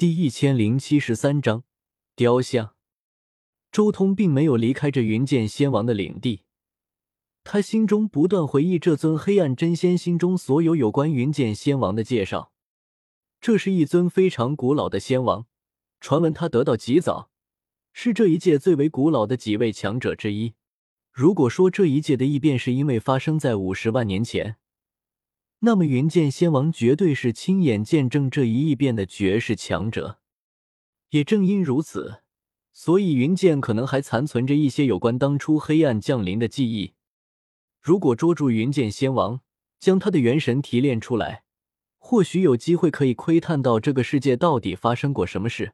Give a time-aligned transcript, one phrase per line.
[0.00, 1.62] 第一千零七十三章
[2.16, 2.74] 雕像。
[3.70, 6.40] 周通并没有离开这云剑仙王的领地，
[7.44, 12.50] 他心中不断回忆这尊黑暗真仙心中所有有关云剑仙王的介绍。
[13.42, 15.44] 这是一尊非常古老的仙王，
[16.00, 17.28] 传闻他得到极早，
[17.92, 20.54] 是这一届最为古老的几位强者之一。
[21.12, 24.56] 如果说这一届的异变是因为发生在五十万年前，
[25.60, 30.18] 那么云剑仙王绝对是亲眼见证这一异变的绝世强者。
[31.10, 32.22] 也正因如此，
[32.72, 36.94] 所以云剑可能还残存着一些有关当初黑暗降临的记忆。
[37.80, 39.40] 如果捉住云剑仙王，
[39.78, 41.44] 将他的元神提炼出来，
[41.98, 45.72] 或许有机会可以窥探到这个世界到底发生过什么事。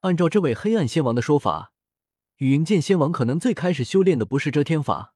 [0.00, 1.72] 按照这位黑暗仙王的说法。
[2.38, 5.12] 云剑仙王可能最开始修炼的不是遮天法，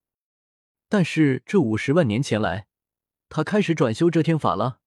[0.89, 2.67] 但是这五十万年前来，
[3.35, 4.81] 他开始转修遮天法了。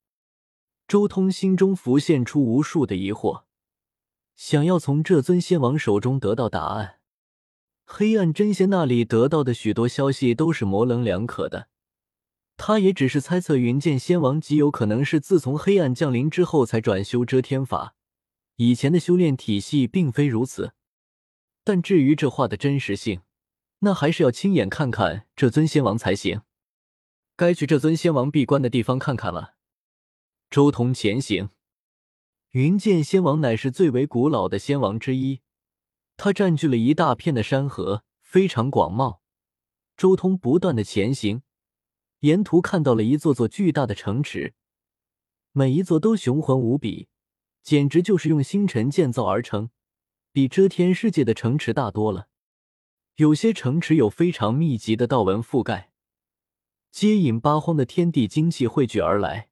[0.88, 3.46] 周通心中浮现出无数的疑惑，
[4.36, 7.00] 想要从这尊仙王手中得到答案。
[7.86, 11.70] 黑暗真仙那里得到的许多消息都是模棱两可的，
[12.56, 17.96] 他也只是猜测云剑仙王极有可能是自从黑暗降临之后才转修遮天法，
[18.58, 20.74] 以前的修炼体系并非如此。
[21.64, 23.22] 但至于这话的真实性，
[23.80, 26.42] 那还是要亲眼看看这尊仙王才行。
[27.38, 29.56] 该去这尊仙王闭关的地方看看了。
[30.50, 31.50] 周通前行，
[32.52, 35.42] 云剑仙王乃是最为古老的仙王之一，
[36.16, 39.20] 他占据了一大片的山河，非常广袤。
[39.98, 41.42] 周通不断的前行，
[42.20, 44.54] 沿途看到了一座座巨大的城池，
[45.52, 47.10] 每一座都雄浑无比，
[47.62, 49.70] 简直就是用星辰建造而成。
[50.32, 52.28] 比遮天世界的城池大多了，
[53.16, 55.92] 有些城池有非常密集的道纹覆盖，
[56.96, 59.50] 接引八荒的天地精气汇聚而来，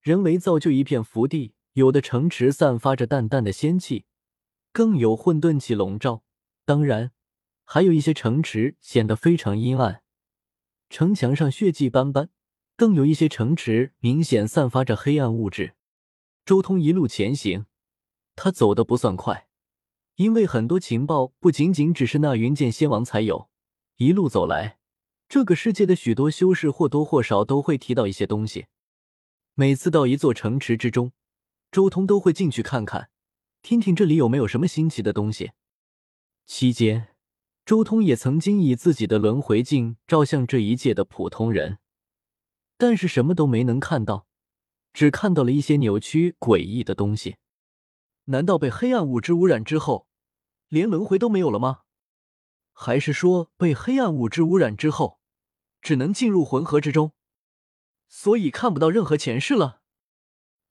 [0.00, 1.52] 人为造就一片福地。
[1.74, 4.06] 有的城池散发着淡淡的仙气，
[4.72, 6.22] 更有混沌气笼罩。
[6.64, 7.12] 当然，
[7.66, 10.02] 还有一些城池显得非常阴暗，
[10.88, 12.30] 城墙上血迹斑斑，
[12.74, 15.74] 更有一些城池明显散发着黑暗物质。
[16.46, 17.66] 周通一路前行，
[18.34, 19.46] 他走的不算快。
[20.16, 23.50] 因为很多情报不仅仅只是那云剑仙王才有，
[23.96, 24.78] 一路走来，
[25.32, 28.66] 这个世界的许多修士或多或少都会提到一些东西。
[29.54, 31.12] 每次到一座城池之中，
[31.70, 33.08] 周通都会进去看看，
[33.62, 35.52] 听听这里有没有什么新奇的东西。
[36.44, 37.14] 期间，
[37.64, 41.78] 周通也曾经以自己的轮回镜照向这一界的普通人，
[42.76, 44.26] 但是什么都没能看到，
[44.92, 47.36] 只看到了一些扭曲诡异的东西。
[48.24, 50.06] 难道被黑暗物质污染之后，
[50.68, 51.84] 连轮回都没有了吗？
[52.74, 55.20] 还是说被黑暗物质污染之后，
[55.82, 57.12] 只能进入魂河之中，
[58.08, 59.82] 所以看不到任何前世了？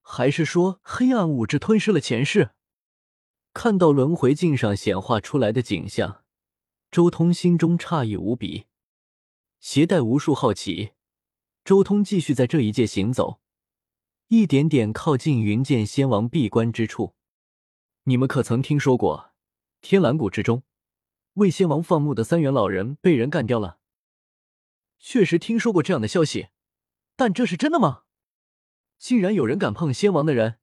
[0.02, 2.52] 还是说黑暗物质吞噬了前世？
[3.54, 6.24] 看到轮回镜上显化出来的景象，
[6.90, 8.68] 周通心中诧异无比，
[9.60, 10.94] 携带无数好奇，
[11.66, 13.42] 周通继续在这一界行走，
[14.30, 17.16] 一点点靠近云剑仙王闭关之处。
[18.06, 19.34] 你们可曾听说过，
[19.82, 20.64] 天蓝谷之中，
[21.34, 23.81] 为仙王放牧的三元老人被人干掉了？
[25.02, 26.50] 确实听说过这样的消息，
[27.16, 28.04] 但这是真的吗？
[29.00, 30.60] 竟然有人敢碰仙王的人，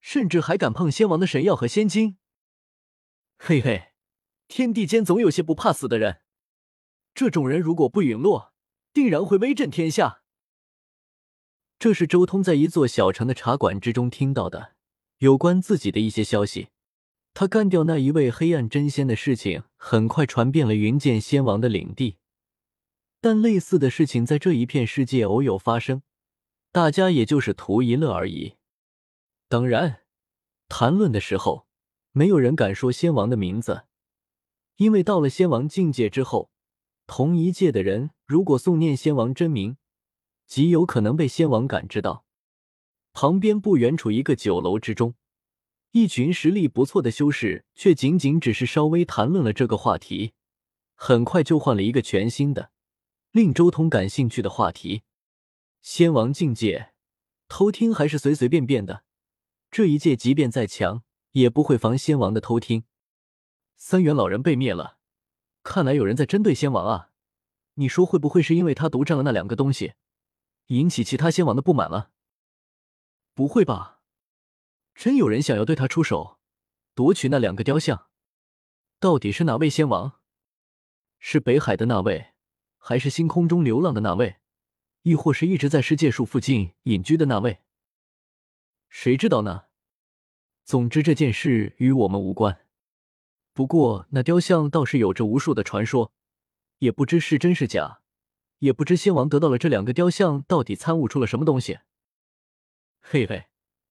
[0.00, 2.16] 甚至还敢碰仙王的神药和仙金？
[3.36, 3.88] 嘿嘿，
[4.46, 6.20] 天地间总有些不怕死的人，
[7.12, 8.54] 这种人如果不陨落，
[8.92, 10.22] 定然会威震天下。
[11.80, 14.76] 这是周通在一座小城的茶馆之中听到的。
[15.18, 16.68] 有关自己的一些消息，
[17.34, 22.18] 他干掉那一位黑暗真仙的事情很快传遍了云剑仙王的领地，
[23.22, 26.02] 但类似的事情在这一片世界偶有发生，
[26.72, 28.56] 大家也就是图一乐而已。
[29.48, 30.00] 当然，
[30.68, 31.68] 谈论的时候，
[32.10, 33.84] 没有人敢说仙王的名字，
[34.74, 36.50] 因为到了仙王境界之后，
[37.06, 39.76] 同一界的人如果诵念仙王真名，
[40.48, 42.24] 极有可能被仙王感知到。
[43.12, 45.14] 旁边不远处一个酒楼之中，
[45.92, 50.32] 一群实力不错的修士却仅仅只是稍微谈论了这个话题，
[50.96, 52.72] 很快就换了一个全新的、
[53.32, 55.04] 令周通感兴趣的话题。
[55.80, 56.92] 仙王境界，
[57.48, 59.04] 偷听还是随随便便的？
[59.70, 62.84] 这一界即便再强，也不会防仙王的偷听。
[63.74, 64.98] 三元老人被灭了，
[65.62, 67.10] 看来有人在针对仙王啊！
[67.76, 69.94] 你说会不会是因为他独占了那两个东西，
[70.66, 72.10] 引起其他仙王的不满了？
[73.32, 74.02] 不会吧？
[74.94, 76.38] 真有人想要对他出手，
[76.94, 78.10] 夺取那两个雕像？
[79.00, 80.20] 到底是哪位仙王？
[81.18, 82.31] 是北海的那位，
[82.84, 84.38] 还是星空中流浪的那位，
[85.02, 87.60] 亦或是一直在世界树附近隐居的那位？
[88.88, 89.66] 谁知道呢？
[90.64, 92.66] 总之这件事与我们无关。
[93.52, 96.12] 不过那雕像倒是有着无数的传说，
[96.78, 98.00] 也不知是真是假，
[98.58, 101.78] 也不知仙王得到了这两个雕像到底参悟出了什么东西。
[103.00, 103.44] 嘿嘿，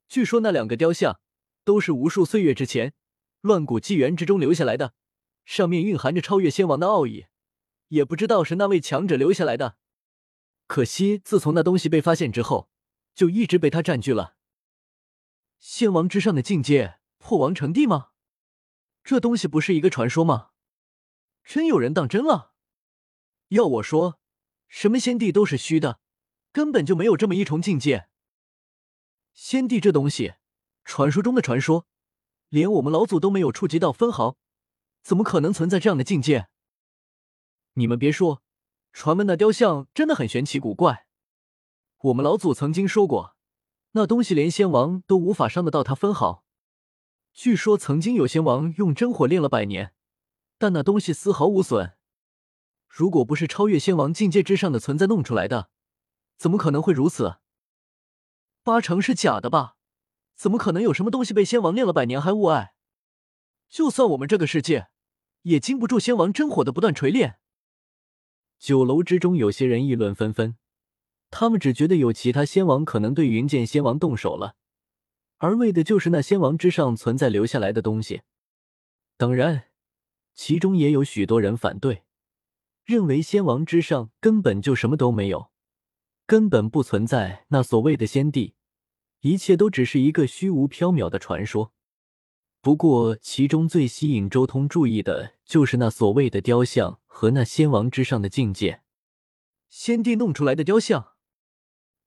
[0.10, 1.22] 据说那两个雕像
[1.64, 2.94] 都是无数岁月之前
[3.40, 4.96] 乱古纪元之中留下来的，
[5.46, 7.28] 上面蕴含着超越仙王的奥义，
[7.92, 9.78] 也不知道是那位强者留下来的。
[10.68, 12.70] 可惜自从那东西被发现之后，
[13.14, 14.38] 就一直被他占据了。
[15.60, 18.12] 仙王之上的境界，破王成帝吗？
[19.04, 20.52] 这东西不是一个传说吗？
[21.44, 22.54] 真有人当真了？
[23.50, 24.20] 要我说，
[24.70, 26.00] 什么仙帝都是虚的，
[26.54, 28.08] 根本就没有这么一重境界。
[29.34, 30.36] 仙帝这东西，
[30.86, 31.88] 传说中的传说，
[32.48, 34.38] 连我们老祖都没有触及到分毫，
[35.04, 36.48] 怎么可能存在这样的境界？
[37.74, 38.44] 你们别说，
[38.92, 41.08] 传闻那雕像真的很玄奇古怪。
[42.00, 43.36] 我们老祖曾经说过，
[43.92, 46.44] 那东西连仙王都无法伤得到它分毫。
[47.32, 49.94] 据说曾经有仙王用真火炼了百年，
[50.58, 51.94] 但那东西丝毫无损。
[52.90, 55.70] 如果不是超越仙王境界之上的存在弄出来的，
[56.38, 57.38] 怎么可能会如此？
[58.64, 59.78] 八成是假的吧？
[60.36, 62.74] 怎么可能有什么东西被仙王炼了百年还无碍？
[63.70, 64.90] 就算我们这个世界，
[65.44, 67.40] 也经不住仙王真火的不断锤炼。
[68.62, 70.56] 酒楼之中，有些人议论纷纷，
[71.32, 74.56] 他们只觉得有其他仙王可能对云剑仙王动手了。
[75.40, 78.22] 而为的就是那仙王之上存在留下来的东西。
[79.18, 79.64] 当然，
[80.36, 82.04] 其中也有许多人反对，
[82.86, 85.50] 认为仙王之上根本就什么都没有，
[86.28, 88.54] 根本不存在那所谓的仙帝，
[89.22, 91.74] 一切都只是一个虚无缥缈的传说。
[92.62, 98.82] 不过，其中最吸引周通注意的就是那所谓的雕像和那仙王之上的境界。
[99.68, 101.12] 先帝弄出来的雕像，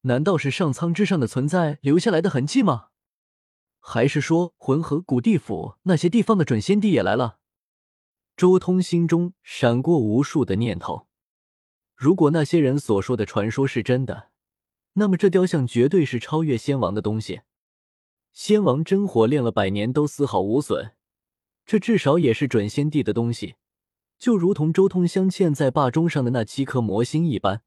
[0.00, 2.88] 难道是上苍之上的存在留下来的痕迹吗？
[3.78, 7.38] 还是说浑河古地府那些地方的准仙帝也来了？
[8.34, 11.06] 周通心中闪过无数的念头。
[11.94, 14.30] 如果那些人所说的传说是真的，
[14.94, 17.42] 那么这雕像绝对是超越仙王的东西。
[18.32, 20.96] 仙王真火炼了百年都丝毫无损，
[21.64, 23.54] 这至少也是准仙帝的东西。
[24.18, 27.62] 就如同周通镶嵌在霸钟上的那七颗魔星一般，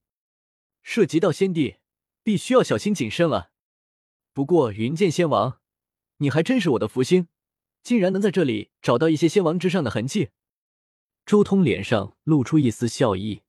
[0.81, 1.77] 涉及到先帝，
[2.23, 3.51] 必须要小心谨慎了。
[4.33, 5.59] 不过云剑仙王。
[6.19, 7.27] 你还真是我的福星，
[7.83, 10.29] 竟然能在这里找到一些仙王之上的痕迹。
[11.27, 13.43] 周通脸上露出一丝笑意。